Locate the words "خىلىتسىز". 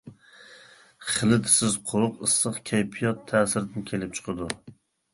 1.09-1.77